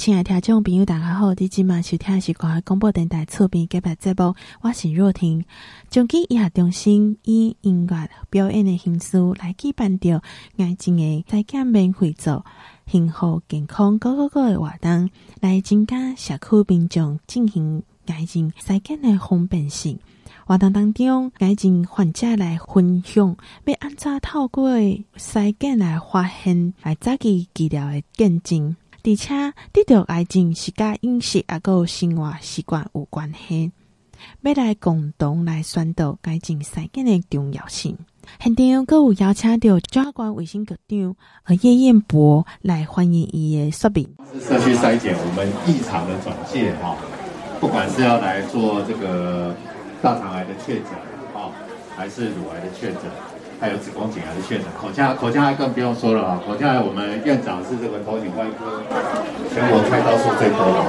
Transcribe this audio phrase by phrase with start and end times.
[0.00, 1.34] 亲爱听众朋友，大家好！
[1.34, 5.44] 你今晚收听的是广播电台厝边节目，我是若婷。
[5.90, 10.22] 将记以下中心以音乐表演的形式来举办着
[10.56, 12.46] 爱情的筛检免费做
[12.86, 19.98] 幸福健康高高高的活动，来增加社区民众进行爱情筛检的方便性。
[20.46, 23.36] 活动当中，爱情患者来分享
[23.66, 24.70] 要安怎透过
[25.18, 28.74] 筛检来发现来早期治疗的见证。
[29.02, 33.72] 而且，得到癌症是甲饮食啊，个生活习惯有关系。
[34.42, 37.96] 要来共同来宣导癌症筛检的重要性。
[38.38, 44.06] 现场阁有邀请到中华关卫生局长和叶彦博来欢迎伊的说明。
[44.38, 46.96] 社区筛检，我们异常的转介哈，
[47.58, 49.56] 不管是要来做这个
[50.02, 50.92] 大肠癌的确诊
[51.34, 51.50] 啊，
[51.96, 53.00] 还是乳癌的确诊。
[53.60, 56.40] 还有子宫颈癌的确诊，口腔口腔癌更不用说了啊！
[56.46, 58.80] 口腔癌我们院长是这个头颈外科
[59.52, 60.88] 全国开刀数最多的啊，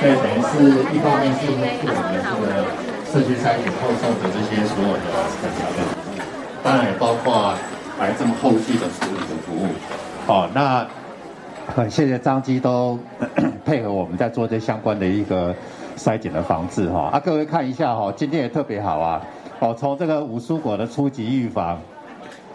[0.00, 2.64] 所以等于是一方面是我们这个
[3.04, 5.12] 社区筛检后送的这些所有的
[5.44, 6.16] 诊疗的服务，
[6.64, 7.52] 当然也包括
[8.00, 9.68] 癌症后续的处理的服务。
[10.26, 10.86] 好，那
[11.66, 12.98] 很谢谢张基都
[13.62, 15.54] 配合我们在做这相关的一个
[15.98, 19.20] 筛检的防治哈啊，各位看一下哈，今天也特别好啊。
[19.58, 21.78] 哦，从这个五蔬果的初级预防，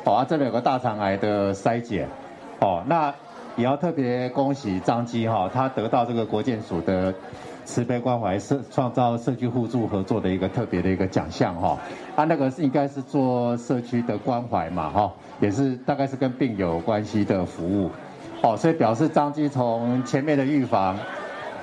[0.06, 2.08] 哦，啊，这里有个大肠癌的筛检，
[2.60, 3.12] 哦，那
[3.56, 7.16] 也要特别恭喜张基哈，他得到这个国健署的
[7.64, 11.80] 慈悲关怀社创造社区互助合作的一个特别的一个奖项哈，
[12.16, 17.90] 啊，那个是应该是做社区的关怀嘛哈，也是大概是跟病友有关系的服务，
[18.44, 21.00] 哦，所以表示张基从前面的预防，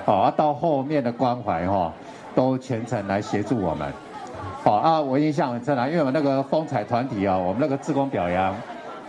[0.05, 1.93] 哦，啊，到后面的关怀哈，
[2.35, 3.93] 都全程来协助我们。
[4.63, 8.55] 好啊，我印象很深啊，因为我们那个风采团体啊，我们那个志工表扬，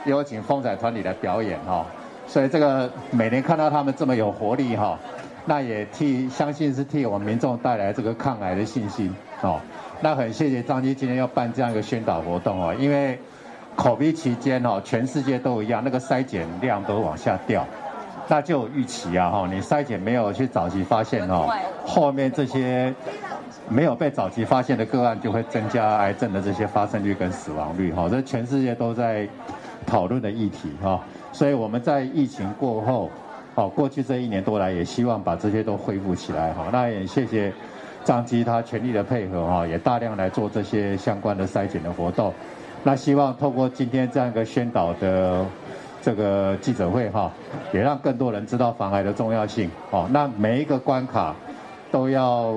[0.04, 1.86] 有请风采团体来表演哈，
[2.26, 4.98] 所以这个每年看到他们这么有活力哈，
[5.44, 9.60] 那也替相信是替我们民众带来这个抗癌的信心哦。
[10.00, 13.16] 那很谢谢张基今天要办这样一个宣导活动哦，因为
[13.76, 17.64] COVID 期间哦，全世界都一样，那个筛检量都往下掉，
[18.26, 21.48] 那就有预期啊哈，你筛检没有去早期发现哦，
[21.86, 22.92] 后面这些。
[23.68, 29.26] 没有被早期发现的个案，就会增加癌症的这些发生率跟死亡率哈，这全世界都在
[29.86, 31.00] 讨论的议题哈。
[31.32, 33.10] 所以我们在疫情过后，
[33.54, 36.66] 哦，过去这一年多来，也希望把这些都恢复起来哈。
[36.70, 37.52] 那也谢谢
[38.04, 42.32] 张基他全力的配合哈，也大量来做这些相关的筛检的活动。
[42.82, 45.44] 那希望透过今天这样一个宣导的
[46.02, 47.32] 这个记者会哈，
[47.72, 49.70] 也让更多人知道防癌的重要性。
[49.90, 51.34] 哦，那每一个关卡
[51.90, 52.54] 都要。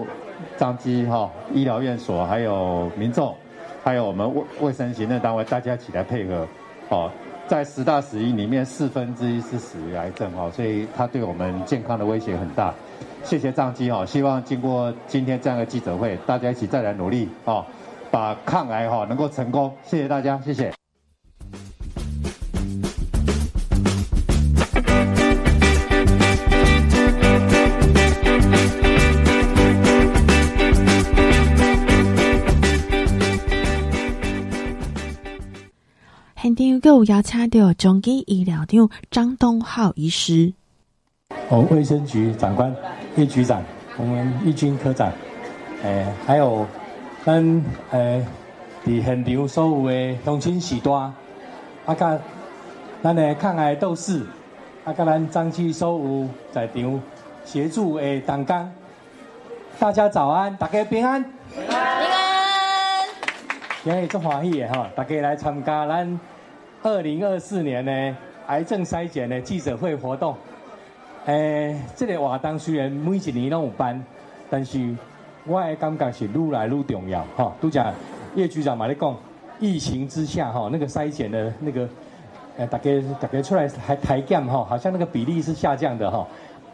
[0.58, 3.36] 张基哈，医疗院所还有民众，
[3.84, 6.48] 还有我们卫卫生行政单位，大家一起来配合，
[6.90, 7.12] 哦，
[7.48, 12.74] 在十大死因里面四分之一是死于癌症哦，所以它对我们健康的威胁很大。
[13.24, 17.66] 谢谢张基哦，希望经过今天这样的记者会，大家一起再来努力哦，
[18.10, 19.74] 把抗癌哈能够成功。
[19.84, 20.77] 谢谢大家，谢谢。
[36.58, 40.52] 又邀请到中基医疗长张东浩医师，
[41.50, 42.76] 哦，卫生局长官
[43.16, 43.62] 叶局长，
[43.96, 45.12] 我们叶军科长，
[45.84, 46.66] 诶、还有
[47.24, 48.26] 咱诶，
[48.84, 51.14] 伫现场所有的乡亲士大，
[51.86, 52.20] 啊，甲
[53.04, 54.26] 咱的抗癌斗士，
[54.84, 57.02] 啊，甲咱张基所有在场
[57.46, 58.72] 协助诶同工，
[59.78, 63.06] 大家早安，大家平安，平安，
[63.84, 66.20] 今日足欢喜的哈，大家来参加咱。
[66.84, 68.18] 二零二四年呢，
[68.48, 70.36] 癌症筛检的记者会活动，
[71.26, 74.02] 诶、欸，这个活动虽然每一年拢有办，
[74.50, 74.96] 但是
[75.46, 77.52] 我的感觉是愈来愈重要哈。
[77.60, 77.92] 都讲
[78.36, 79.16] 叶局长嘛，咧讲
[79.60, 81.90] 疫情之下哈，那个筛检的那个，
[82.58, 86.26] 呃，大家大家出来还筛检哈，好像那个比例是下降的哈。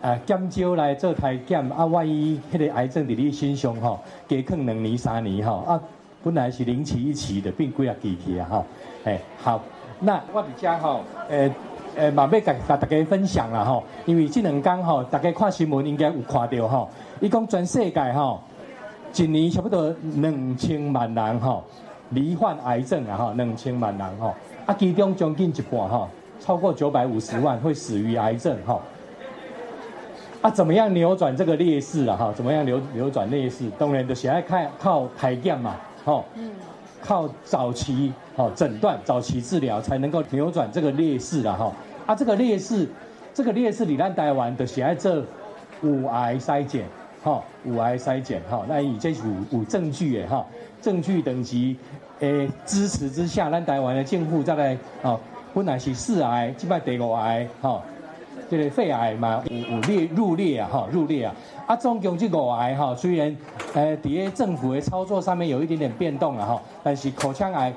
[0.02, 3.98] 啊，减少来做筛检啊，万一那个癌症伫你身上哈，
[4.28, 5.82] 加困两年三年哈，啊，
[6.22, 8.66] 本来是零期一期的，变几啊期期啊哈，
[9.06, 9.64] 诶，好。
[10.06, 11.50] 那我伫遮吼，诶
[11.96, 16.90] 诶，嘛要甲甲大家分享啦吼，因为这两天吼，大家看新闻应该有看到吼，
[17.22, 18.42] 伊讲全世界吼，
[19.16, 21.64] 一年差不多两千万人吼，
[22.10, 24.34] 罹患癌症啊吼，两千万人吼，
[24.66, 26.10] 啊其中将近一半吼，
[26.40, 28.82] 超过九百五十万会死于癌症吼，
[30.42, 32.34] 啊怎么样扭转这个劣势啊哈？
[32.36, 33.72] 怎么样扭扭转劣势？
[33.78, 36.26] 当然就是爱靠靠筛检嘛，吼。
[36.36, 36.52] 嗯。
[37.06, 41.72] 靠早期好诊断、早期治疗，才能够扭转这个劣势了哈。
[42.06, 42.88] 啊，这个劣势，
[43.34, 45.24] 这个劣势，你让台湾的喜爱这
[45.82, 46.86] 乳癌筛检，
[47.24, 50.46] 哈，五癌筛检，哈，那以这有有证据诶哈，
[50.82, 51.78] 证据等级
[52.20, 55.20] 诶支持之下，咱台湾的政府再来，哦，
[55.54, 57.82] 本来是四癌，即摆第五癌，哈，
[58.58, 61.36] 这个肺癌嘛有有列入列啊，哈，入列啊，
[61.68, 63.36] 啊，总共这五癌哈，虽然
[63.74, 67.74] 诶底下政府的操作上面有一点点变动了哈，但是口腔癌。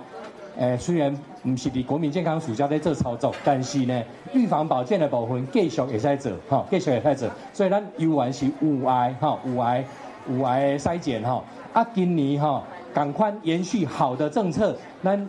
[0.58, 4.02] 诶，虽然不是伫国民健康署在做操作，但是呢，
[4.32, 7.28] 预防保健的部分继续会在做，哈，继续会在做。
[7.52, 9.84] 所以咱犹原是有癌，哈，有癌，
[10.30, 11.44] 有癌的筛检，哈。
[11.74, 12.62] 啊，今年哈，
[12.94, 14.74] 赶快延续好的政策，
[15.04, 15.28] 咱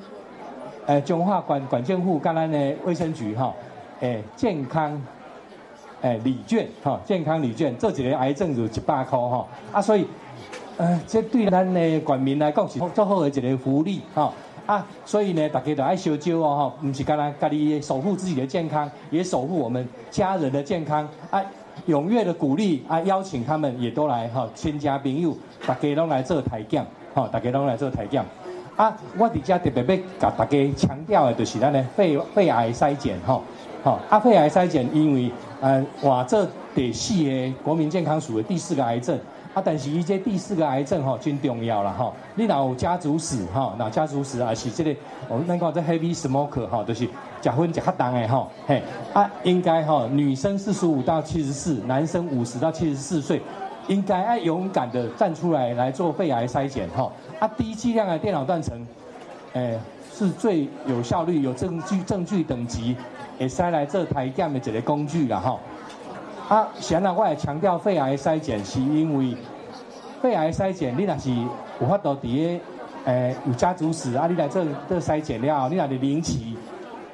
[0.86, 3.54] 诶中华管管政府跟咱的卫生局，哈，
[4.00, 5.02] 诶健康
[6.02, 9.46] 诶礼券，哈，健康礼券，这几个癌症就一百块，哈。
[9.72, 10.06] 啊，所以，
[10.78, 14.32] 呃，这对咱的管民来讲是最好的一个福利，哈。
[14.66, 21.08] 啊，所以呢，大家都爱烧酒哦，哈，不是干那，家己守护自己的健康，也守护我们家人的健康。
[21.32, 21.42] 啊，
[21.88, 25.36] 踊跃的鼓励啊，邀请他们也都来哈，亲家朋友，
[25.66, 28.24] 大家都来做体检，哈，大家都来做体检。
[28.76, 33.42] 啊，我伫遮特别要甲大家强调的，就是咱的肺肺癌筛检，哈，
[33.84, 39.18] 好，啊，肺癌筛检，因为呃，哇，这第四个国民健康署的第四个癌症。
[39.54, 42.14] 啊，但是伊这第四个癌症吼，真重要啦吼。
[42.36, 44.96] 你若有家族史吼，那家族史啊是这个，
[45.28, 47.10] 我们讲这 heavy smoker 吼，就是食
[47.44, 48.52] 烟食较重的吼。
[48.68, 48.84] 嘿，
[49.14, 53.42] 啊，应该吼，女生四十五到七十四，男生五十到七十四岁，
[53.88, 57.12] 应该爱勇敢的站出来来做肺癌筛检哈。
[57.40, 58.86] 啊，低剂量的电脑断层，
[59.58, 59.80] 诶，
[60.14, 62.96] 是最有效率、有证据、证据等级，
[63.40, 65.60] 会使来做筛检的一个工具啦吼。
[66.48, 69.36] 啊，现在我也强调肺癌筛检，是因为
[70.22, 71.32] 肺癌筛检，你若是
[71.82, 72.64] 有法度伫个
[73.06, 76.56] 诶有家族史啊，你来做做筛检了，你若是零期，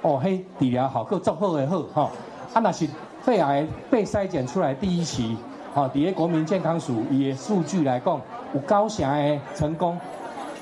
[0.01, 2.11] 哦，嘿，治疗好，够足好的好吼。
[2.53, 2.87] 啊，若是
[3.21, 5.37] 肺癌被筛检出来第一期，
[5.73, 8.19] 吼，伫个国民健康署伊的数据来讲，
[8.53, 9.97] 有高成的成功，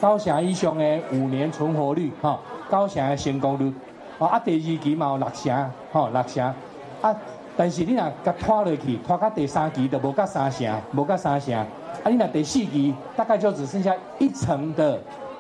[0.02, 2.40] 九成以上的五年存活率，吼，
[2.72, 3.72] 九成的成功率，
[4.18, 6.54] 哦，啊，第二期嘛有六成，吼，六成，
[7.02, 7.16] 啊。
[7.56, 11.54] 但是你若甲拖落去，拖到第三期就无甲三成，无甲三成。
[11.54, 11.68] 啊，
[12.10, 15.00] 你若第四期大概就只剩下一成的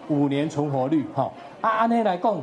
[0.09, 1.31] 五年存活率，吼。
[1.61, 2.39] 啊，安尼来讲，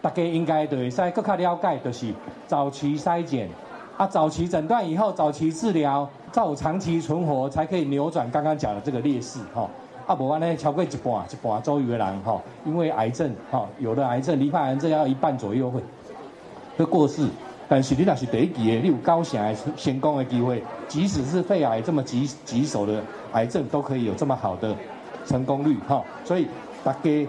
[0.00, 2.12] 大家应该就会使更加了解，就是
[2.48, 3.48] 早期筛检，
[3.96, 9.70] 啊，早期诊断以后，早期治疗，才有长期存活，才可以扭转刚刚讲的这个劣势，吼。
[10.06, 15.80] 啊，无安尼超过一半，一半左右的人，吼，因为癌症，吼，有的癌症，罹患癌症要一半左右会
[16.76, 17.26] 会过世。
[17.68, 23.00] 但是你若是第一期的，你有高成的成功的机会，即使是肺癌这么棘棘手的
[23.32, 24.74] 癌症，都可以有这么好的
[25.26, 26.04] 成功率哈。
[26.24, 26.46] 所以
[26.84, 27.28] 大家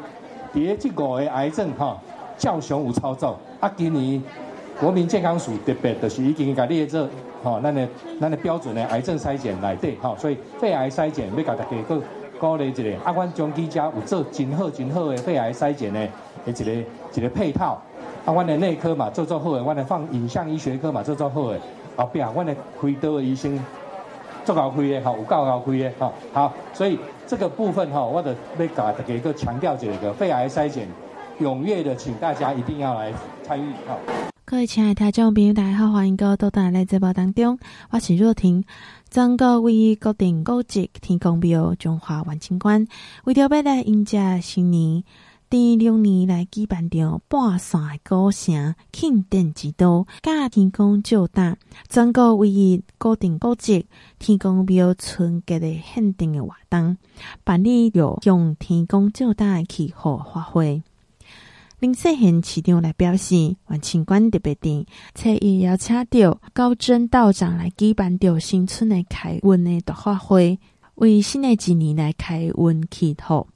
[0.52, 1.98] 别这个的癌症哈，
[2.38, 3.38] 较雄有操作。
[3.62, 4.22] 啊，今年
[4.80, 7.08] 国民健康署特别就是已经给列这
[7.42, 7.88] 哈，那个
[8.20, 10.14] 那个标准的癌症筛检来对哈。
[10.18, 12.02] 所以肺癌筛检要给大家个
[12.44, 16.06] 鼓励一个，啊，阮中基家有做真好真好的肺癌筛检的
[16.46, 16.72] 一个
[17.14, 17.82] 一个配套。
[18.26, 21.60] 啊，阮的内科嘛做做好诶，阮的放影像医学科嘛做做好诶，
[21.96, 23.58] 后壁阮的开刀的医生
[24.44, 30.86] 做够开的，吼，有够够开的，吼，好，所以这个部分吼，我得要甲大家个强调一个肺癌筛检，
[31.40, 34.33] 踊跃的请大家一定要来参与，吼。
[34.46, 37.58] 各位亲爱的听众朋友，大家好，欢迎各位到咱来节目当中，
[37.90, 38.66] 我是若婷，
[39.10, 42.86] 全国为国定古迹天公庙中华万清馆，
[43.24, 45.02] 为着要来迎接新年。
[45.50, 51.56] 第六年来举办着半山古城庆典之都，甲天公照大，
[51.88, 53.86] 全国唯一固定古迹
[54.20, 56.98] 天公庙春节的限定的活动，
[57.46, 60.84] 办理着向天公照大的祈贺法会。
[61.84, 70.58] 林世贤市长来表示，万清馆特别店，且也邀请到高真道长来举办着新春的开运的大法会，
[70.96, 73.48] 为新的一年来开运祈祷。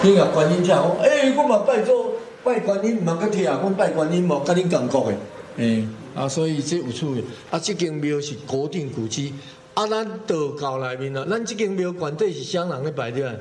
[0.00, 2.12] 听下观音讲，诶、欸，我嘛拜做
[2.44, 5.16] 拜观音，嘛个听啊，我拜观音嘛，跟恁感觉诶，
[5.56, 9.34] 诶，啊，所以这有趣，啊，这间庙是国定古迹，
[9.74, 13.40] 啊，咱道教内面啊，咱这间庙管底是啥人咧拜的？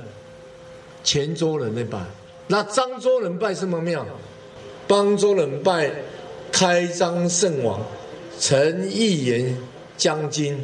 [1.03, 1.99] 泉州人咧拜，
[2.47, 4.05] 那漳州人拜什么庙？
[4.87, 5.91] 漳州人拜
[6.51, 7.85] 开漳圣王
[8.39, 9.57] 陈义元
[9.97, 10.57] 将军，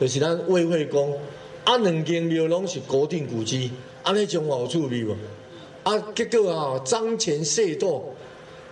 [0.00, 1.18] 就是咱魏惠公，
[1.64, 3.72] 啊，两间庙拢是国定古迹。
[4.04, 5.16] 安尼种话有趣味无？
[5.82, 8.14] 啊，结果啊，张钱械斗，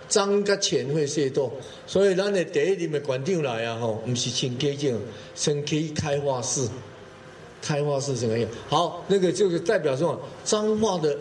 [0.07, 1.51] 张甲钱会械斗，
[1.85, 4.97] 所以咱的第一任的馆长来啊，吼，毋是请家境，
[5.35, 6.69] 先去开化寺，
[7.61, 8.49] 开花市怎么样？
[8.69, 10.17] 好，那个就是代表什么？
[10.45, 11.17] 彰化的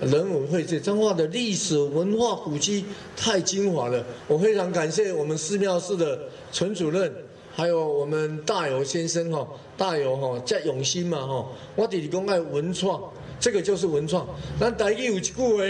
[0.00, 2.84] 人文荟萃，彰化的历史文化古迹
[3.16, 4.04] 太精华了。
[4.26, 6.18] 我非常感谢我们寺庙室的
[6.50, 7.12] 陈主任，
[7.54, 9.46] 还有我们大有先生哈，
[9.76, 11.46] 大有哈，加用心嘛哈。
[11.76, 13.00] 我弟弟讲爱文创，
[13.38, 14.26] 这个就是文创。
[14.58, 15.62] 咱台语有一句话，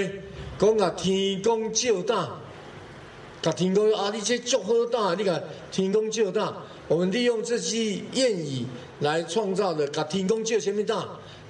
[0.58, 2.30] 讲啊天公照大，
[3.42, 6.56] 甲天公啊，你这足好大，你看天公照大。
[6.88, 8.66] 我们利用这句谚语
[9.00, 11.06] 来创造的，甲天公照什么大？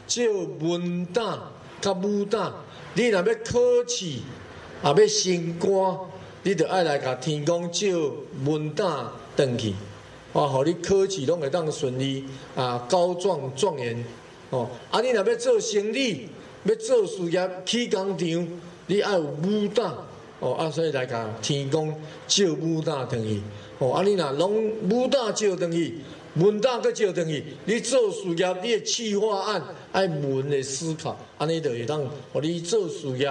[0.07, 0.23] 照
[0.61, 1.51] 文大，
[1.85, 2.51] 甲武大。
[2.95, 4.23] 你若要考试，也
[4.83, 5.99] 要升官，
[6.45, 7.95] 你就爱来甲天公借
[8.47, 9.75] 文大转去。
[10.33, 12.25] 啊，互你考试拢会当顺利
[12.57, 14.05] 啊，高状状元
[14.51, 14.69] 哦。
[14.91, 16.29] 啊，你若要做生意，
[16.65, 18.49] 要做事业，起工厂，
[18.87, 19.93] 你爱有武大
[20.41, 20.55] 哦。
[20.55, 21.95] 啊，所以来甲天公
[22.27, 23.43] 借武大转去
[23.79, 23.93] 哦。
[23.93, 25.99] 啊，你若拢武大照转去，
[26.37, 29.63] 文大阁照转去，你做事业，你的企划案
[29.93, 30.63] 爱文的。
[30.63, 33.27] 思考，安尼就会当互你做事业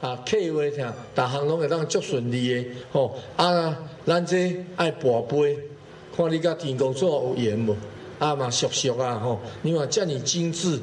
[0.00, 2.70] 啊，客户听，逐项拢会当足顺利的。
[2.92, 3.10] 哦。
[3.36, 5.58] 啊，咱这爱跋杯。
[6.14, 7.74] 看你甲天公做有缘无？
[8.18, 9.40] 啊嘛熟熟啊吼！
[9.62, 10.78] 你话遮尔精致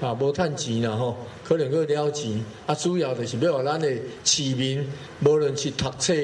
[0.00, 2.44] 啊，无趁钱啦吼，可能阁了钱。
[2.66, 3.88] 啊，主要就是要互咱的。
[4.22, 4.86] 市民，
[5.24, 6.14] 无论是读册、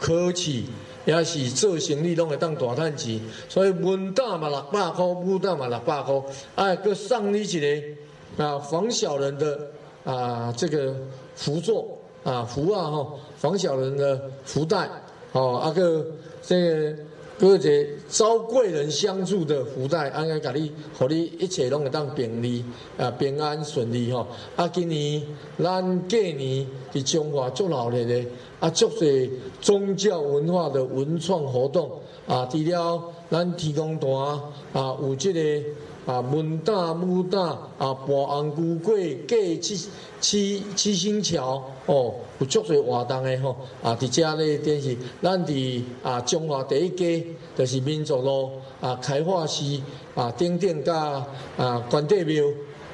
[0.00, 0.62] 考试，
[1.08, 3.20] 也是做生意，拢会当大趁钱。
[3.48, 6.22] 所以文大嘛六百块，武大嘛六百块。
[6.54, 9.58] 啊，阁送你一个啊，防小人的
[10.04, 10.94] 啊，这个
[11.34, 14.88] 福座啊福啊吼，防小人的福袋
[15.32, 16.06] 哦，啊个
[16.42, 17.07] 这个。
[17.38, 22.64] 各个招贵人相助的福袋，安尼甲你，互你一切拢会当便利
[22.98, 24.26] 啊，平安顺利吼。
[24.56, 25.22] 啊，今年
[25.56, 28.24] 咱过年伫中华足闹热的，
[28.58, 29.30] 啊，足侪
[29.60, 31.90] 宗教文化的文创活动
[32.26, 34.10] 啊，除了咱提供单
[34.72, 35.68] 啊，有这个。
[36.08, 37.38] 啊，文大武大
[37.76, 38.50] 啊，博红
[38.80, 39.88] 龟粿过七
[40.22, 43.54] 七七星桥哦，有足侪活动诶吼。
[43.82, 47.22] 啊，伫遮咧，电视咱伫啊中华第一街，
[47.54, 49.78] 就是民族路啊，开化市
[50.14, 51.22] 啊，顶顶甲
[51.58, 52.42] 啊关帝庙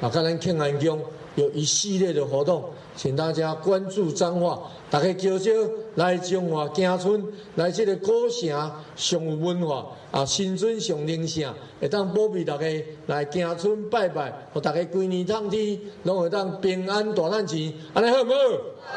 [0.00, 0.98] 啊，甲咱庆安宫
[1.36, 2.64] 有一系列的活动。
[2.96, 5.50] 请大家关注彰化，大家叫叫
[5.96, 7.20] 来中华行村，
[7.56, 8.48] 来这个古城
[8.94, 12.66] 上有文化啊，新村上宁盛，会当保庇大家
[13.08, 18.30] 来行村拜拜，和大家规年通天，拢会当平安大赚钱，安尼好唔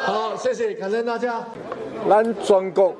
[0.06, 0.13] 好？
[0.13, 1.44] 好，谢谢，感谢大家。
[2.08, 2.94] 咱全国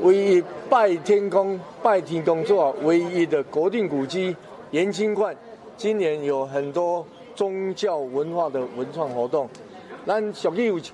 [0.00, 4.34] 唯一拜天公、拜天公做唯一的国定古迹
[4.70, 5.36] 延庆观，
[5.76, 7.06] 今年有很多
[7.38, 9.48] 宗教文化的文创活动。
[10.04, 10.90] 咱俗语有一句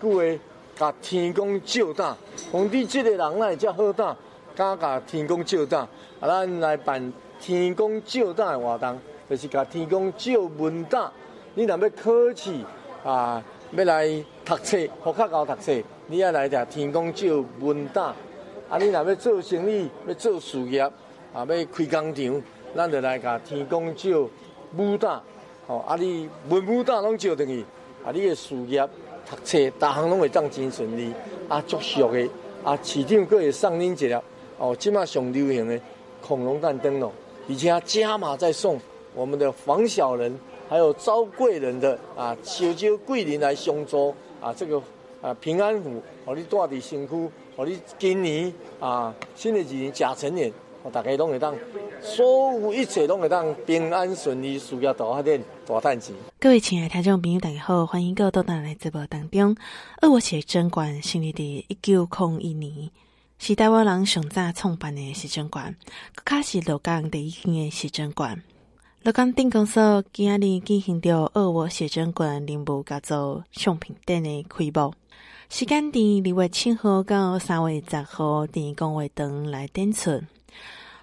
[0.77, 2.15] 话，甲天公照大，
[2.53, 4.15] 皇帝这个人来才好大，
[4.55, 5.79] 敢甲天公照大。
[6.21, 7.11] 啊，咱来办
[7.41, 11.11] 天公照大的活动，就是甲天公照文大。
[11.55, 12.53] 你若要考试
[13.03, 14.07] 啊，要来
[14.45, 15.73] 读册，学较高读册，
[16.09, 18.15] 你也来甲天公照文大。
[18.69, 20.93] 啊，你若要做生意，要做事业，啊，
[21.37, 22.43] 要开工厂，
[22.77, 24.29] 咱就来甲天公照
[24.77, 25.23] 武大。
[25.67, 27.65] 哦，啊，你文武大拢照等于，
[28.05, 28.89] 啊，你的事业。
[29.27, 31.11] 读册，大行拢会当真顺利，
[31.49, 32.29] 啊，足俗的，
[32.63, 34.15] 啊，市场阁会送恁一粒，
[34.59, 35.81] 哦，即马上流行的
[36.21, 37.11] 恐龙蛋灯笼，
[37.49, 38.79] 而且加码再送
[39.15, 44.79] 我们的防小人，还有招贵人的啊，小招贵人来相助，啊，这个
[45.23, 50.53] 啊平安符，互你带伫身躯，互你今年啊新的一年甲辰年。
[50.93, 51.55] 大家拢会当，
[52.03, 56.15] 所有一切拢会当平安顺利，事业大发展，大赚钱。
[56.39, 59.57] 各位亲爱的听众朋友，大家好，欢迎各位到咱来直播当中。
[60.03, 62.91] 二我写真馆成立伫一九零一年，
[63.39, 65.75] 是台湾人上早创办的写真馆，
[66.17, 68.43] 佮卡是鹿港第一间的写真馆。
[69.03, 74.93] 鹿港镇公所今仔日进行着二我写真馆林务甲做相片展的开幕，
[75.49, 80.21] 时间伫二月七号到三月十号，伫公会堂来展出。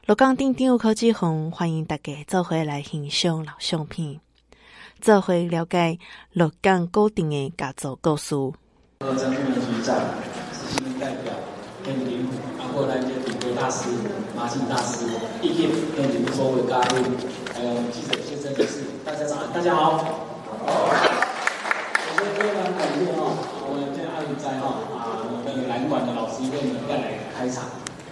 [0.07, 4.19] 鹿港镇长柯志宏欢迎大家做回来欣赏老相片，
[4.99, 5.99] 做伙了解
[6.33, 8.35] 鹿港古镇的家族故事。
[8.99, 9.95] 张俊局长、
[10.51, 11.31] 新闻代表、
[11.85, 13.89] 跟林虎，包括来接领队大师、
[14.35, 15.05] 马庆大师，
[15.41, 17.03] 以及跟你们所有嘉宾，
[17.53, 19.97] 还有记者先生女士，大家早安，大家好。
[19.97, 20.89] 好。
[22.17, 27.65] 首先非常感谢哈，我们这二零在哈啊，我们南管的老师为我们带来开场，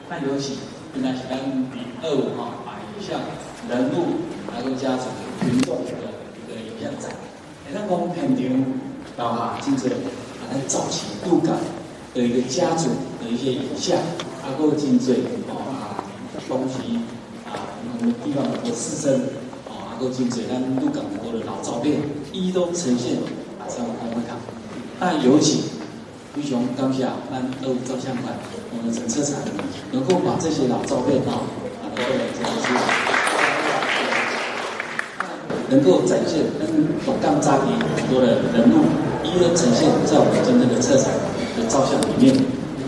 [0.08, 0.58] 那有请。
[0.94, 1.38] 现在是咱
[1.72, 3.20] 第二五哈，把影像
[3.70, 4.18] 人物
[4.52, 5.06] 来个家族
[5.42, 5.92] 群众的
[6.36, 7.12] 一个影像展。
[7.68, 8.66] 哎，咱讲片场
[9.16, 11.56] 到哈，真济啊，咱早期鹿港
[12.14, 12.90] 的一个家族
[13.22, 13.98] 的一些影像，
[14.42, 15.14] 啊，够真济
[15.48, 16.04] 哦啊，
[16.48, 17.00] 东西
[17.46, 17.54] 啊，
[18.00, 19.14] 我们地方很多士绅
[19.70, 22.02] 哦，啊，够真济，咱鹿港很多的老照片，
[22.34, 23.18] 一一都呈现
[23.60, 24.38] 啊，在我们看。
[25.00, 25.62] 那有请
[26.36, 28.34] 非常感谢咱二五照相馆。
[28.72, 29.40] 我们整车厂
[29.92, 31.42] 能够把这些老照片啊，
[31.96, 32.68] 能够展示。
[35.70, 36.66] 能够展现跟
[37.06, 38.90] 鹿港扎地很多的人物，
[39.22, 41.14] 一一呈现在我们真正的车厂
[41.56, 42.34] 的照相里面。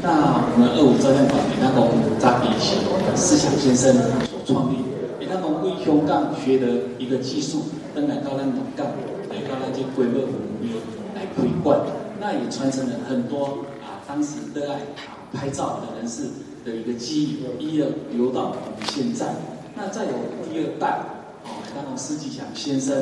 [0.01, 1.85] 那我们二五照相馆，也当讲
[2.17, 2.81] 扎地是
[3.13, 3.93] 思想先生
[4.25, 4.81] 所创立，
[5.19, 8.87] 也当讲为香港学的一个技术，登来到咱鹿港，
[9.29, 10.73] 来到咱这规划服务业
[11.13, 11.77] 来规管，
[12.21, 16.25] 那也传承了很多啊当时热爱啊拍照的人士
[16.63, 19.33] 的一个记忆，一一留到我们现在。
[19.75, 20.11] 那再有
[20.45, 20.99] 第二代，
[21.43, 22.95] 哦，那种施吉祥先生，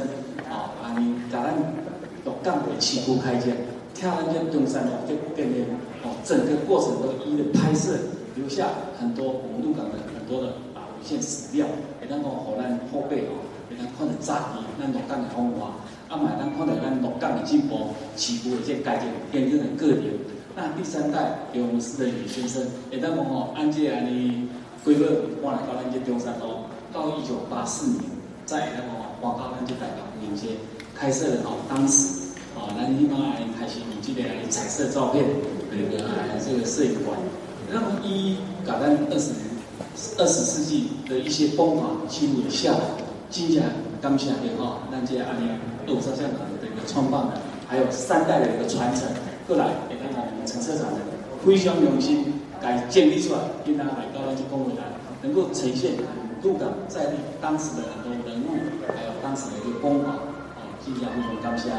[0.49, 1.53] 哦，啊，你甲咱
[2.23, 3.57] 鹿港的起步开间，
[3.93, 5.73] 跳咱这中山路这边的，
[6.03, 7.97] 哦，整个过程都一一的拍摄，
[8.35, 11.67] 留下很多我们鹿港的很多的啊文献史料，
[11.99, 13.43] 给咱讲后咱后辈哦，
[13.79, 15.71] 咱看到早期咱鹿港的风华，
[16.09, 20.13] 啊，嘛咱看到咱鹿港的进步，起步的这改建，变成的个点。
[20.53, 24.49] 那第三代有我们施仁宇先生，给咱讲哦，按这安尼。
[24.81, 25.03] 规划
[25.43, 28.03] 搬来到咱这中山路，到一九八四年，
[28.45, 28.87] 在那个
[29.19, 30.55] 华高咱这代表迎接
[30.95, 35.25] 开设了哦，当时哦，咱地方来开始有这个彩色照片
[35.69, 36.05] 那个
[36.39, 37.19] 这个摄影馆，
[37.69, 39.31] 那么一搞咱二十
[40.17, 42.79] 二十世纪的一些风华记录了下来，
[43.29, 43.67] 接下来
[44.01, 45.49] 刚下来哈，咱这安尼
[45.87, 49.05] 二五照相馆的一个创办人，还有三代的一个传承，
[49.47, 50.97] 过来给咱我们陈社长的
[51.45, 52.33] 非常用心。
[52.61, 54.83] 来建立出来，跟大家来到那些公会来，
[55.23, 55.95] 能够呈现
[56.43, 58.51] 鹿港在地当时的很多人物，
[58.83, 60.11] 还有当时的一个风华，
[60.59, 61.71] 啊，今天非常感谢。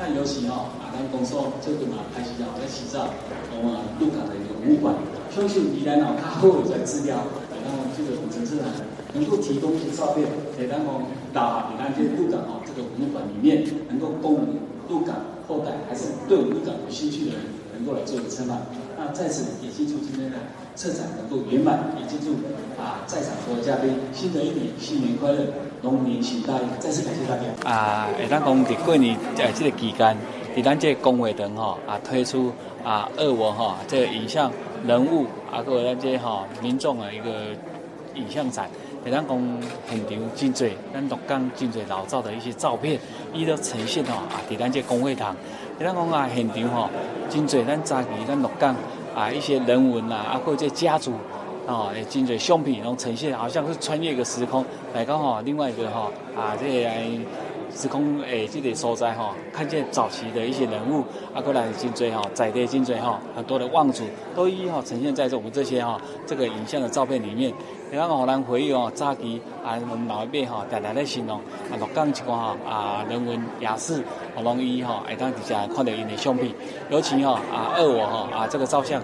[0.00, 3.12] 那尤其哦，啊，咱公司这个嘛，开始要在起造
[3.52, 4.96] 我们鹿港的一个博物馆，
[5.28, 8.72] 相信依然哦，他后有在资料，然后这个陈社长
[9.14, 10.26] 能够提供一些照片，
[10.56, 10.88] 给咱们
[11.32, 14.40] 打给咱这鹿港哦，这个博物馆里面能够供
[14.88, 15.16] 鹿港
[15.46, 17.40] 后代还是对鹿港有兴趣的人，
[17.76, 18.58] 能够来做一个参观。
[18.98, 20.36] 那在此也庆祝今天的
[20.76, 22.32] 策展能够圆满，也庆祝
[22.80, 25.38] 啊在场所有嘉宾，新的一年新年快乐，
[25.82, 27.68] 龙年行大运，再次感谢大家。
[27.68, 30.16] 啊，诶当讲在过年呃这个期间，
[30.54, 32.52] 在咱这个公会堂哈啊推出
[32.84, 34.52] 啊二我哈这个影像
[34.86, 37.46] 人物啊，各位咱这哈民众的一个
[38.14, 38.68] 影像展，
[39.04, 43.00] 会当讲现场真济，咱鹿港真济老早的一些照片，
[43.32, 45.34] 伊都呈现哈啊伫咱这个公会堂。
[45.80, 46.88] 咱讲啊，现场吼，
[47.28, 48.76] 真济咱早期咱鹿港
[49.16, 51.12] 啊一些人文呐，啊或者家族
[51.66, 56.90] 啊，真济相片，拢呈现，好像是穿越一个时空来讲吼，另外一个吼啊，这个
[57.74, 64.04] 时空诶，这个所在吼，看见早期的一些人物，啊过来真济吼，在地真济吼，很多的望族
[64.36, 67.52] 都一一吼呈现在这我们这些吼这个影像的照片里面。
[67.92, 71.36] 然后让人回忆哦，早期啊，我们老一辈哈，常常在形容
[71.70, 74.02] 啊，鹿港一寡哈啊，人文雅士，
[74.34, 76.50] 好容易哈，会当底下看到因的相片。
[76.88, 79.02] 尤其哈啊，二我哈啊，这个照相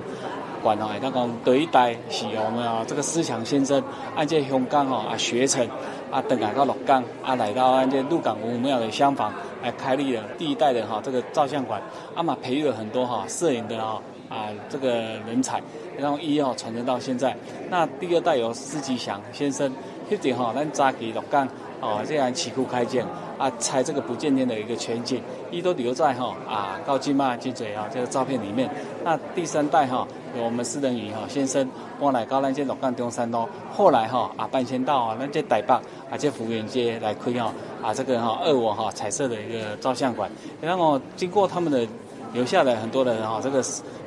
[0.63, 3.83] 馆哦，会当讲第一代是我们啊，这个思强先生
[4.17, 5.69] 按这香港哈啊学成
[6.11, 9.31] 啊，等来到鹿港啊，来到按这鹿港文庙的厢房
[9.63, 11.79] 来开立了第一代的哈这个照相馆，
[12.15, 14.91] 啊嘛培育了很多哈摄影的哈啊啊这个
[15.27, 15.63] 人才。
[15.97, 17.37] 然后一号传承到现在，
[17.71, 19.73] 那第二代有施吉祥先生，
[20.09, 21.49] 一直哈咱早期鹿港
[21.81, 23.05] 哦这样起步开建
[23.37, 28.71] 啊，拆这个不见天的一个全景，一都留在哈啊高金嘛金嘴啊这个照片里面。
[29.05, 31.69] 那第三代哈有我们施仁宇哈先生
[32.01, 40.31] 搬来到咱这鹿港中山路，后来哈啊搬迁到啊咱这台北啊这福元街来开哈啊这个哈二我哈彩色的一个照相馆。
[40.61, 41.85] 然后经过他们的
[42.33, 43.63] 留下来很多的哈这个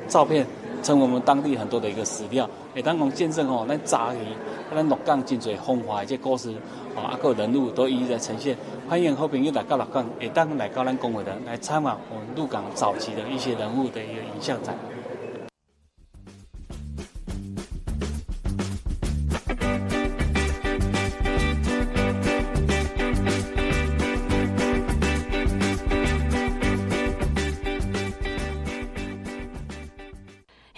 [0.07, 0.45] 照片。
[0.83, 4.17] 成为我们当地很多的一个史料，也当我们见证哦，那早期
[4.73, 6.49] 咱鹿港真济风华这故事，
[6.95, 8.57] 哦，啊个人物都一一的呈现。
[8.89, 14.75] 欢迎好朋友来到鹿港，也当来到咱公会的来参观我们鹿港早期的一些人物的一个影像展。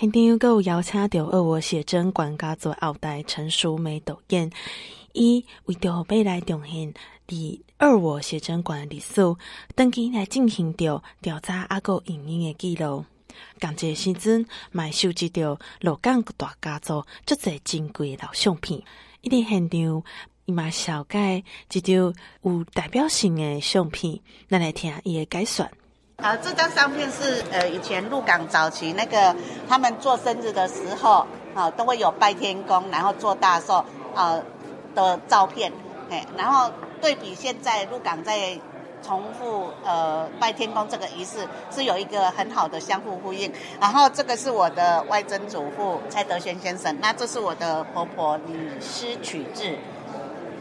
[0.03, 4.51] 今天又有邀请到二我写真馆家族后代陈淑梅导演，
[5.13, 6.93] 伊为着未来重现
[7.25, 9.21] 伫二我写真馆的历史，
[9.75, 13.05] 登记来进行着调查，阿个影音的记录。
[13.61, 18.83] 同一时阵，嘛收集着鹿港大家族足侪珍贵老相片。
[19.21, 20.03] 伊伫现场，
[20.43, 25.65] 伊嘛绍介一张有代表性的相片，咱来听伊的解说。
[26.23, 29.35] 好，这张相片是呃以前鹿港早期那个
[29.67, 33.83] 他们做生日的时候，啊都会有拜天公，然后做大寿
[34.15, 34.39] 啊
[34.95, 35.69] 的照片，
[36.09, 38.57] 哎，然后对比现在鹿港在
[39.05, 43.51] 重复呃拜天公这个仪式，是有一个很好的相互呼应。
[43.81, 49.77] 然后这个是我的外曾祖父蔡德轩先生，那这是我的婆婆李施曲智，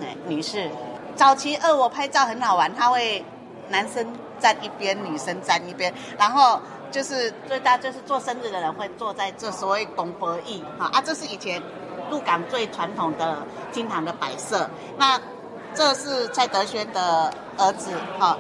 [0.01, 0.69] 哎女士。
[1.15, 3.25] 早期二我拍照很好玩，他会
[3.69, 4.05] 男生
[4.43, 11.63] 站一边，女生站一边，然后就是最大就是做生日的人会坐在这所谓拱佛椅哈啊，这是以前
[12.11, 13.39] 鹿港最传统的
[13.73, 14.69] 厅堂的摆设。
[14.99, 15.19] 那
[15.75, 18.37] 这是蔡德轩的儿子哈，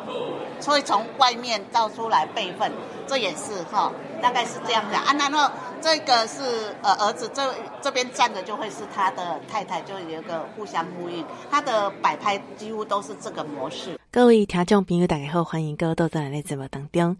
[0.60, 2.70] 所以从外面照出来辈分，
[3.06, 5.14] 这也是哈，大概是这样的啊。
[5.18, 5.50] 然后
[5.82, 6.40] 这个是
[6.80, 13.98] 呃儿子这这边站的就会是他的太太，就有一个互相呼应，他的摆拍几乎都是这个模式。
[14.12, 17.16] 各位听众朋友，大家好，欢迎各位到咱的节目当中，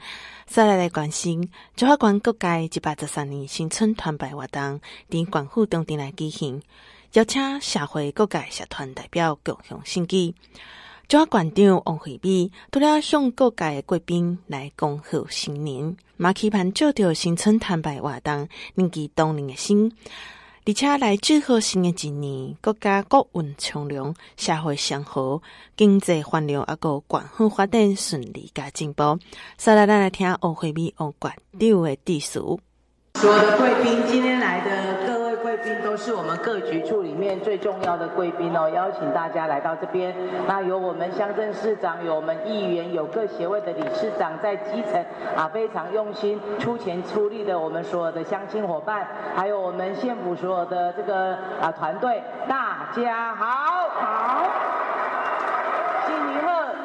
[0.46, 6.62] 再来来关心中华关各界一百十三年新春团拜活动，在关府中庭来举行。
[7.14, 10.35] 邀请社会各界社团代表共襄盛举，
[11.12, 19.92] 中华馆长王惠美除了向各界贵宾来恭贺新年，嘛期盼照着新春团拜活动，凝聚动人的心，
[20.64, 25.42] 而且来祝贺新的一年，国家国运昌隆，社会祥和，
[25.77, 29.18] 经济繁荣，阿个广府发展顺利加进步。
[29.59, 32.40] 再来，咱来听王惠美王馆长的致辞。
[32.40, 35.02] 所有的贵宾，今天来的
[35.85, 40.14] 都是我们各局处里面最重要的贵宾哦，邀请大家来到这边。
[40.46, 45.05] 那有我们乡镇市长，有我们议员，有各协会的理事长，在基层
[45.37, 54.82] 啊非常用心出钱出力的我们所有的乡亲伙伴，还有我们县府所有的这个啊团队，大家好，好。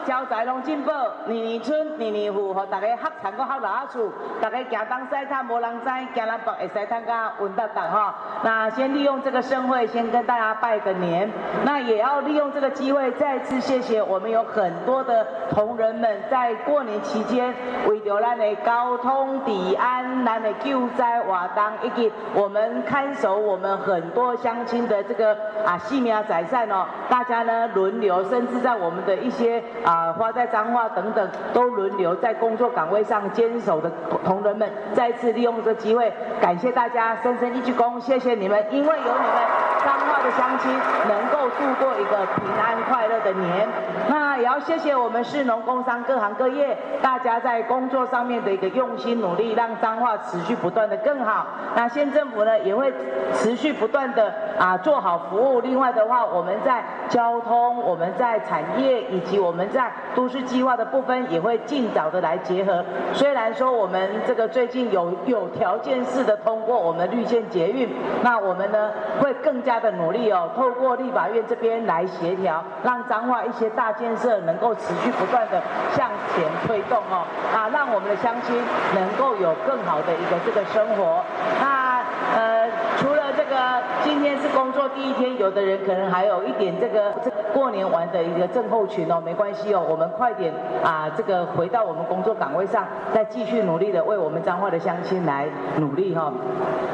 [0.07, 0.89] 招财龙进步，
[1.25, 8.15] 年年春，年年富，和大家合唱个好老处，大家行东西滩无人知，行南北会西滩个稳当当哈。
[8.41, 11.29] 那先利用这个盛会，先跟大家拜个年。
[11.65, 17.53] 那也要利用这个机会，再次谢谢我们有很多的同仁们，在过年期间
[17.85, 29.96] 为着咱的交通、治安、咱的救灾活动，以及我们看守我们很多乡亲的这个啊性命财产哦，大家呢轮流，甚至在我们的一些啊。
[29.97, 33.91] 啊，花在彰化等等，都轮流在工作岗位上坚守的
[34.23, 40.69] 同仁们，再次利用这机会，感谢大家，深深一鞠躬，谢谢你们，因为有你们，彰化的乡亲
[41.07, 43.65] 能够度过一个平安快乐的年。
[44.09, 51.47] 那也要谢谢我们市农工商各行各业，大家在工作上面的一个用心努力，让彰化持续不断的更好。
[51.73, 52.93] 那县政府呢，也会
[53.33, 55.61] 持续不断的啊做好服务。
[55.61, 62.83] 另外的话，我们在交通，我们在产业，以及我们在都市计划的部分也会尽早的来结合。
[63.13, 67.89] 虽然说我们这个最近有有条件式的通过我们绿线捷运，
[68.21, 75.61] 那我们呢会更加的努力哦，透过立法院这边来协调，让彰化一些大建设能够持续不断的
[75.95, 78.55] 向前推动哦，啊，让我们的乡亲
[78.93, 81.23] 能够有更好的一个这个生活。
[81.61, 82.03] 那
[82.35, 95.47] 呃，除了这个今天是工作第一天，有的人可能还有一点这个这过年玩的一个症候群哦，没关系哦，我们快点啊，这个回到我们工作岗位上，再继续努力的为我们彰化的乡亲来
[95.79, 96.31] 努力哈。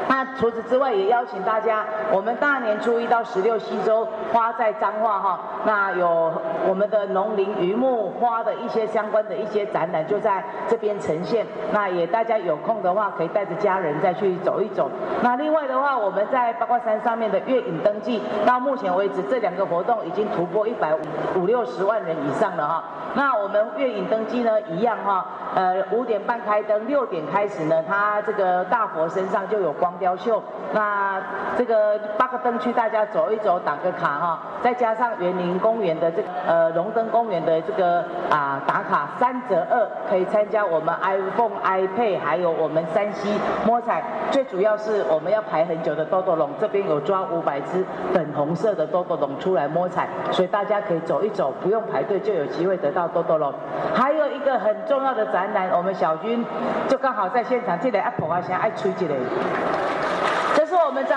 [0.08, 6.32] 那除此之外，也邀请大家，我们大年初一到十六西周花在彰化哈，那有
[6.66, 11.44] 我们的农林渔牧花的一些相关的一些展览就在这边呈现。
[11.72, 14.90] 那也大家有空的话，可以带着家人再去走一走。
[15.22, 20.94] 那另外的话，我们在八卦山上面的月影登记，到目前为止这两个活动已经突破一百
[21.36, 22.84] 五六十万人以上了哈。
[23.14, 30.42] 那我们月影登记呢，一样哈，呃五点半开灯，六点开始呢，它这个大佛身上就有光雕秀。
[30.72, 31.20] 那
[31.56, 53.52] 这个八个灯区大家走一走，打个卡哈，再加上园林公园的这个呃龙灯公园的这个啊打卡三折二，可以参加我们 iPhone、iPad 还有我们山西摸彩，最主要是我们要排很久的多多龙，这边有抓五百只粉红色的多多龙出来摸彩，所以大家可以走一走，不用排队就有机会得到多多龙。
[53.94, 55.43] 还有一个很重要的展
[55.76, 56.44] 我们小军
[56.88, 59.14] 就刚好在现场，这里阿婆啊，想爱吹这个。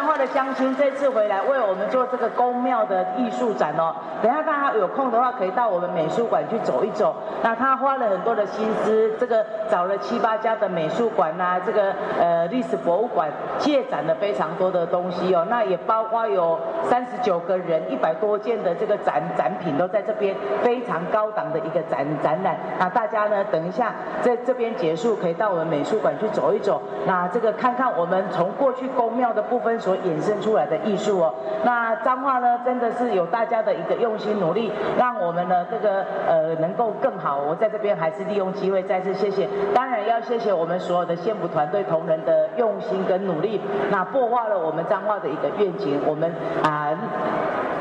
[0.07, 3.93] 他的乡亲这次回来为我们做这个宫庙的艺术展哦。
[4.21, 7.13] 等下大家有空的话，可以到我们美术馆去走一走。
[7.43, 15.45] 那他花了很多的心思，这个找了七八家的美术馆呐，这个呃历史博物馆借展了非常多的东西哦。
[15.49, 22.57] 那也包括有三十九个人，一百多件的这个展展品都在这边，非常高档的一个展展览。
[22.79, 26.81] 那大家呢，等一下在这边结束，可以到我们美术馆去走一走。
[27.05, 31.33] 那这个看看我们从过去宫庙的部分所衍生出来的艺术哦。
[31.63, 37.37] 那彰化呢，真的是有大家的一个用心努力，让我们呢这个呃能够更好。
[37.37, 46.01] 我在这边还是利用机会再次谢谢，当然要谢谢我们所有的县府团队同仁的用心跟努力，那破坏了我们彰化的一个愿景。
[46.05, 46.33] 我们
[46.63, 46.97] 啊。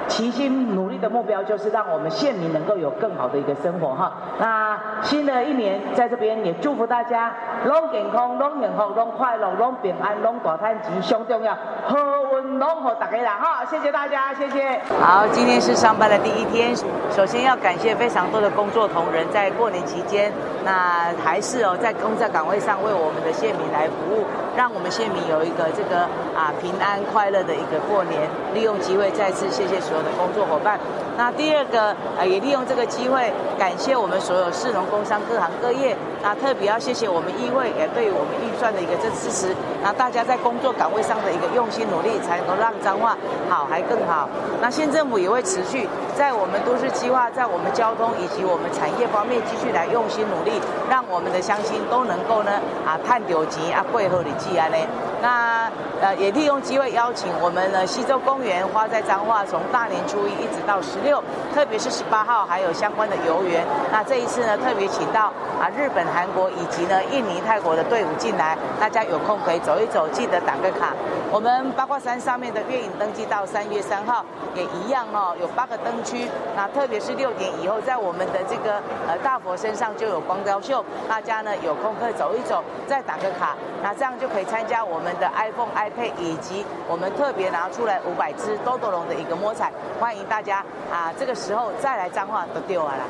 [0.08, 4.12] 齐心努力的目标就是让我们县民能够有更好的一个生活哈。
[4.38, 7.32] 那新的一年在这边也祝福大家，
[7.64, 11.96] 拢健康，拢幸福，拢快乐，拢平安，拢大赚钱，上重要，好
[12.32, 13.64] 运拢好大家啦哈！
[13.64, 14.80] 谢谢大家，谢谢。
[15.00, 16.74] 好，今天是上班的第一天，
[17.10, 20.32] 首先要感谢非常多的工作同仁，在过年期间，
[20.64, 24.24] 那还是哦在工作岗位上为我们的县民来服务，
[24.56, 28.28] 让我们县民有一个这个啊平安快乐的一个过年。
[28.54, 30.80] 利用机会再次谢谢所有的工作伙伴。
[31.18, 35.96] 那第二个啊，也利用这个机会感谢我们所有市农工商各行各业。
[36.22, 39.54] 那特别要谢谢我们议会也对我们预算的一个这支持。
[39.82, 43.16] 那大家在工作岗位上的一个用心努力，才能够让彰化
[43.48, 44.28] 好还更好。
[44.60, 52.52] 那县政府也会持续在我们都市计划、在我们交通以及我们产业方面继续来用心努力，让我们的乡亲都能够呢
[52.86, 54.78] 啊赚到钱啊贵和的济安呢。
[55.20, 61.22] 那呃也利用机会邀请我们的西洲公园花在彰化，从大年初一一直到十六，
[61.54, 63.64] 特别是十八号还有相关的游园。
[63.92, 70.94] 那这一次呢特别请到啊日本、韩国以及呢印尼、泰国的队伍进来，大家有空可以走一走，记得打个卡。
[71.30, 74.24] 我们八卦山上面的月影登记到三月三号
[74.54, 76.26] 也一样哦，有八个灯区。
[76.54, 93.04] 那特别是六点以后，在我们的这个呃大佛身上就有光雕秀，大家呢有空可以走一走，再打个卡，那这样就可以参加我们的 iPhone、iPad 以及我们特别拿出来五百只多多龙的一个摸彩，欢迎大家啊，这个时候再来彰化都丢完了。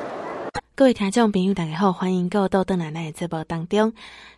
[0.77, 3.91] 各位听众朋友，大家好，欢迎各位到邓奶奶节目当中。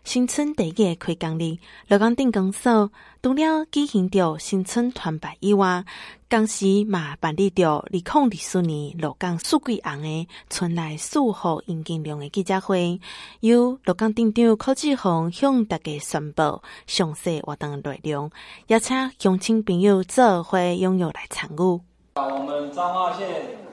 [0.06, 1.58] 新春第一个开工日，
[1.90, 2.90] 劳工顶公所
[3.22, 5.84] 除了举行着新春团拜以外，
[6.30, 13.02] 同时嘛办理着二零二四年鹿港四季红的春来祝贺迎金龙的记者会，
[13.42, 18.32] 由鹿港镇长柯志宏向大家宣布详细活动内容，
[18.68, 21.89] 邀请乡亲朋友做伙踊跃来参与。
[22.28, 23.28] 我们彰化县。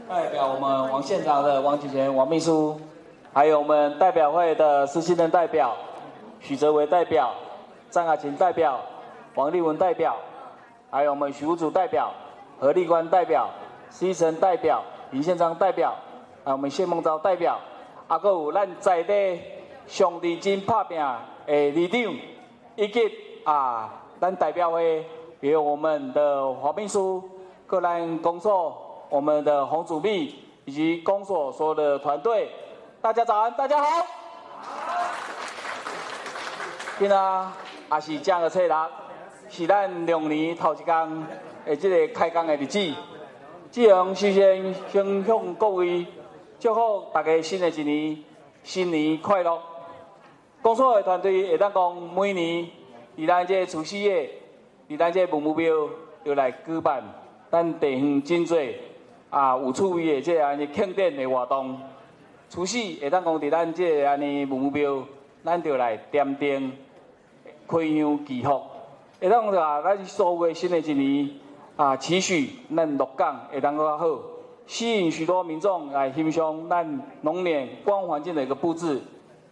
[0.09, 2.81] 代表我们王县长的王启贤王秘书，
[3.33, 5.75] 还有我们代表会的施信任代表
[6.39, 7.35] 许泽维代表
[7.91, 8.79] 张亚勤代表
[9.35, 10.15] 王立文代表，
[10.93, 12.13] 还有我们许五组代表
[12.61, 13.49] 何立官代表
[13.91, 14.81] 西城代表
[15.11, 15.93] 林宪章代表，
[16.45, 17.59] 还有我们谢孟昭代表，
[18.07, 19.41] 啊还有咱在地
[19.89, 22.17] 上认真打拼的里长，
[22.77, 23.01] 以及
[23.43, 25.05] 啊咱代表会
[25.41, 27.29] 也有我们的黄秘书，
[27.67, 28.83] 各咱工作。
[29.09, 32.49] 我们的洪主秘以及公所所有的团队，
[33.01, 34.07] 大家早安，大家好。
[36.99, 37.47] 今仔
[37.93, 38.77] 也是正月初六，
[39.49, 41.27] 是咱龙年头一天
[41.65, 42.95] 的这个开工的日子。
[43.71, 44.75] 志荣先先
[45.25, 46.07] 向各位
[46.59, 48.25] 祝福大家新的一年
[48.63, 49.61] 新年快乐。
[50.63, 52.69] 公所的团队会当讲每年
[53.19, 54.31] 在咱这除夕夜，
[54.91, 55.89] 在咱这目标
[56.25, 57.05] 要来举办
[57.51, 58.77] 咱地方真济。
[59.29, 61.79] 啊，有趣味的这安尼庆典的活动，
[62.49, 65.03] 除夕会当讲伫咱这安尼目标，
[65.45, 66.73] 咱就来点灯、
[67.67, 68.63] 开香祈福，
[69.21, 71.31] 会当讲啊咱所有的新的一年
[71.77, 74.07] 啊，持续咱鹿港会当更好，
[74.67, 79.03] 吸引许多民众来欣赏咱龙年光环境的一个布置。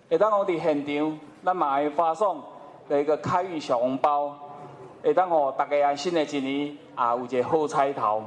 [0.09, 2.41] 会当讲伫现场，咱嘛会发送
[2.89, 4.35] 的一个开运小红包，
[5.05, 8.25] 会当互大家安新的一年啊有一个好彩头。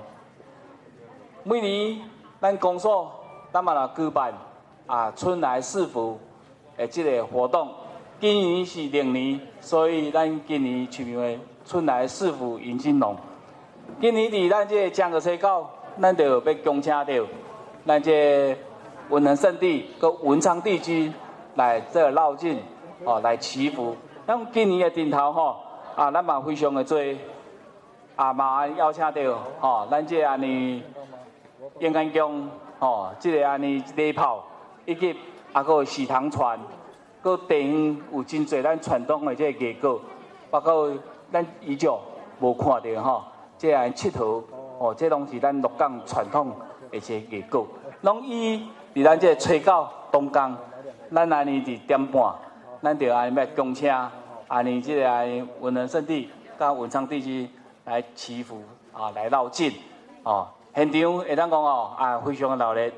[1.43, 1.99] 每年
[2.39, 3.11] 咱公所
[3.51, 4.31] 咱嘛来举办
[4.85, 6.19] 啊春来四福
[6.77, 7.67] 的这个活动，
[8.19, 13.17] 今年是龙年，所以咱今年取名为春来四福迎金龙。
[13.99, 15.67] 今年伫咱即个正月初九，
[15.99, 17.05] 咱就要恭请到
[17.87, 18.55] 咱这
[19.09, 21.11] 文人圣地和文昌帝君
[21.55, 22.59] 来这绕境
[23.03, 23.95] 哦来祈福。
[24.27, 25.55] 咱今年的顶头吼
[25.97, 26.95] 啊，咱嘛非常的多
[28.15, 29.21] 啊嘛邀请到
[29.59, 30.83] 哦咱这安尼。
[31.79, 32.47] 永安宫
[32.79, 34.43] 吼，即、这个安尼礼炮，
[34.85, 35.15] 以及
[35.51, 36.57] 啊个喜糖船，
[37.21, 39.99] 搁地方有真侪咱传统的这个艺果，
[40.51, 40.91] 包括
[41.31, 41.91] 咱以前
[42.39, 43.23] 无看到吼，
[43.57, 44.43] 即个佚佗
[44.79, 46.51] 哦，这拢是咱鹿港传统
[46.91, 47.67] 的一些艺果。
[48.01, 50.55] 拢以伫咱这个初九东江，
[51.11, 52.33] 咱安尼伫点半，
[52.83, 53.91] 咱就安尼要恭请
[54.47, 57.49] 安尼即个安尼文人圣地甲文昌帝君
[57.83, 59.73] 来祈福啊，来绕境
[60.23, 60.47] 哦。
[60.73, 62.91] 现场会当讲哦，啊，非常的热闹，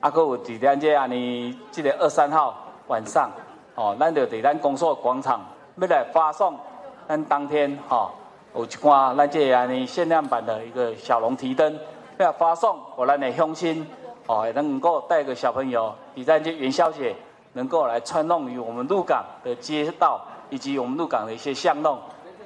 [0.00, 2.56] 啊，搁有伫咱这安尼，这个二三号
[2.88, 3.30] 晚上，
[3.76, 5.40] 哦，咱就伫咱公所广场
[5.76, 6.58] 要来发送，
[7.06, 8.10] 咱当天哈
[8.56, 11.78] 有一款咱这安尼限量版的一个小龙提灯，
[12.18, 13.86] 要发送，给咱的乡亲，
[14.26, 17.14] 哦，也能够带个小朋友，伫咱这元宵节
[17.52, 20.20] 能够来串弄于我们鹿港的街道，
[20.52, 21.98] 以及我们鹿港的一些巷弄，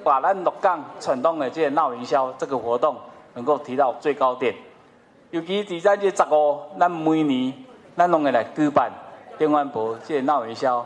[0.03, 2.95] 把咱鹿港传统的这个闹元宵这个活动。
[3.33, 4.55] 能够提到最高点，
[5.29, 7.53] 尤其第三节十五，咱每年
[7.95, 8.91] 咱拢会来举办
[9.37, 10.83] 电饭煲这个闹元宵。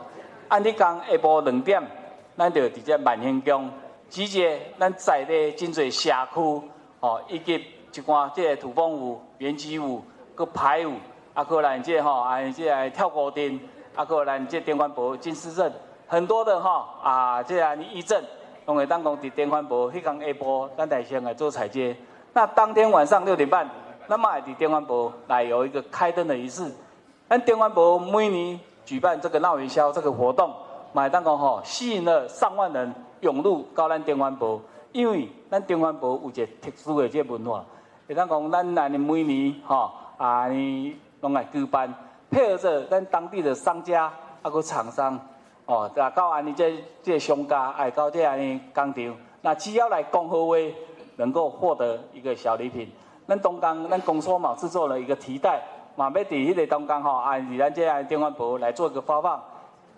[0.50, 1.82] 按你讲下晡两点，
[2.36, 3.70] 咱就直接万兴宫
[4.10, 6.62] 集结咱在地真济社区
[7.00, 7.56] 哦，以及
[7.94, 10.04] 一寡这个土风舞、原机舞、
[10.36, 10.96] 搁排舞，
[11.34, 13.58] 啊，搁咱这吼啊，这个跳古镇，
[13.96, 15.72] 啊，搁咱这电饭煲金狮阵，
[16.12, 18.22] 很多的哈啊，这样仪阵，
[18.66, 21.96] 拢会当讲伫电饭煲迄天下晡，咱台先来做采接。
[22.34, 23.66] 那当天晚上六点半，
[24.08, 26.70] 那么伫电饭煲来有一个开灯的仪式。
[27.30, 30.54] 咱电饭煲每年举办这个闹元宵这个活动，
[30.92, 34.60] 买当讲吼吸引了上万人涌入到咱电饭煲，
[34.92, 37.64] 因为咱电饭煲有一个特殊的这个文化。
[38.06, 40.50] 会当讲咱来年每年吼啊，
[41.22, 41.94] 拢来举办，
[42.30, 45.18] 配合着咱当地的商家啊个厂商
[45.72, 50.56] 哦，啊到安尼这这商家哎到这安尼工厂，那只要来讲好话。
[51.18, 52.90] 能够获得一个小礼品，
[53.28, 55.62] 咱东江咱公所嘛制作了一个提袋，
[55.96, 59.40] 嘛要伫迄个东江吼，按咱这样电饭煲来做一个发放，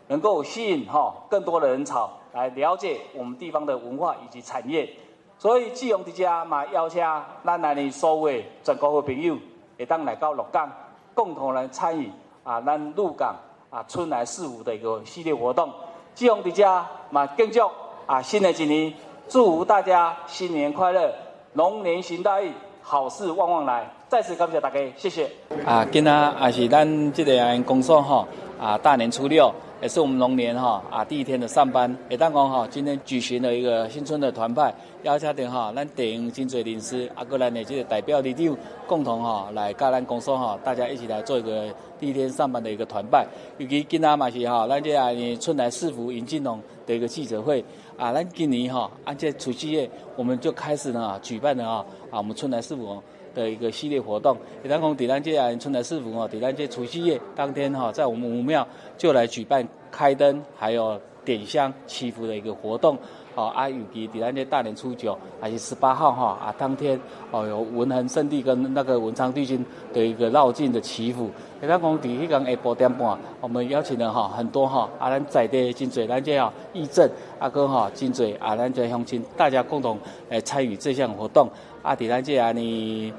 [0.07, 4.89] 能够吸引吼更多的人潮来了解我们地方的文化以及产业。
[5.37, 7.01] 所以基隆这家嘛邀请
[7.45, 9.37] 咱来的所有全国的朋友，
[9.77, 10.69] 会当来到鹿港，
[11.13, 12.11] 共同来参与
[12.43, 13.35] 啊咱鹿港
[13.73, 15.73] 啊春来四福的一个系列活动。
[16.13, 17.67] 基隆迪家嘛更祝
[18.05, 18.93] 啊新的一年。
[19.27, 21.11] 祝福大家新年快乐，
[21.53, 23.89] 龙年行大运，好事旺旺来。
[24.07, 25.27] 再次感谢大家，谢谢。
[25.65, 28.27] 啊，今仔也是咱这个公所吼
[28.61, 29.51] 啊，大年初六
[29.83, 31.93] 也是我们龙年哈啊第一天的上班。
[32.07, 41.67] 也当讲哈，今天举行了一个新春的团拜，邀请到哈咱地方真济人士，啊，过来呢这个代表里长共同哈来跟咱公所哈，大家一起来做一个
[41.99, 43.27] 第一天上班的一个团拜。
[43.57, 47.61] 尤其今仔嘛是哈，咱这个春来四福迎金龙的一个记者会。
[47.97, 54.37] 啊，咱今年哈，按这除夕夜，我们就开始呢举办了啊啊，我们春来四福的一个系列活动。
[54.63, 58.67] 也当讲，咱这啊春来四福哦，咱这除夕夜当天哈，在我们武庙
[58.97, 62.97] 就来举办开灯，还有点香祈福的一个活动。
[63.35, 66.99] 哦，啊，尤其在咱这大年初九还是十八号哈啊，当天
[67.31, 71.31] 哦有文衡圣地跟那个文昌帝君的一个绕境的祈福。
[71.59, 79.97] 也当讲，第一个下晡点半，我们邀请了哈很多哈啊，咱在地真济，咱这啊义镇啊哥哈真济啊，咱这乡亲大家共同
[80.29, 81.49] 来参与这项活动
[81.83, 83.13] 啊，在咱这啊呢。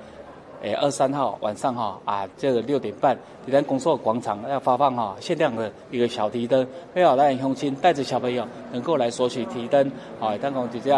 [0.62, 3.14] 诶，二三号晚上哈啊，这个六点半，
[3.46, 9.86] 在咱公所广场要发放哈限量的一个小提灯，非好让乡亲带着小朋友能够来索取提灯。
[10.18, 10.90] 啊，当讲底下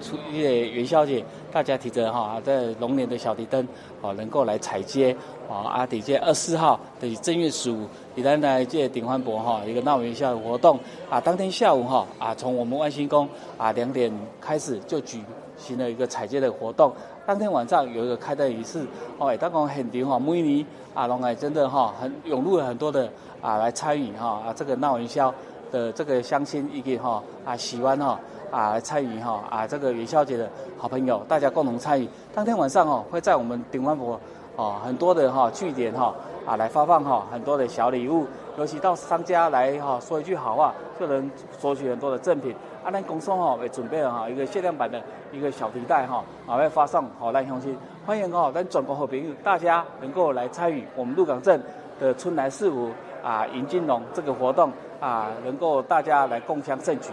[0.00, 3.68] 出一个元宵节，大家提着哈在龙年的小提灯，
[4.00, 5.14] 啊，能够来采街。
[5.46, 10.80] 啊，啊，底下二四号的正月十五，在咱来这顶欢博哈一个闹元宵的活动。
[11.10, 13.28] 啊，当天下午哈啊，从我们万兴宫
[13.58, 15.20] 啊两点开始就举
[15.56, 16.92] 行了一个踩街的活动。
[17.26, 18.86] 当天晚上有一个开灯仪式，
[19.18, 20.64] 哦，当讲很多哈，每年
[20.94, 23.08] 啊，拢真的哈，很涌入了很多的
[23.42, 25.32] 啊来参与哈啊这个闹元宵
[25.72, 28.18] 的这个乡亲一个哈啊喜欢哈
[28.50, 32.08] 啊来参与哈啊这个元宵节的好朋友，大家共同参与。
[32.32, 34.20] 当天晚上哦，会在我们顶湾博
[34.54, 36.14] 哦很多的哈据点哈
[36.46, 38.24] 啊来发放哈很多的小礼物，
[38.56, 42.54] 尤其到商家来哈说一句好话，就能索取很多的赠品。
[42.86, 51.60] 啊，咱公司吼，会准备了哈一个限量版的一个小提袋哈，啊，会发送好来乡亲，欢迎哦，咱全国好朋友大家能够来参与我们鹿港镇
[51.98, 52.92] 的春来四福
[53.24, 54.70] 啊迎金龙这个活动
[55.00, 57.10] 啊，能够大家来共襄盛举。